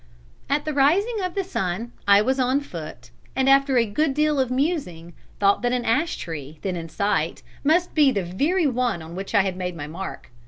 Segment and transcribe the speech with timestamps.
[0.49, 4.39] "'At the rising of the sun I was on foot, and after a good deal
[4.39, 9.03] of musing thought that an ash tree, then in sight, must be the very one
[9.03, 10.31] on which I had made my mark.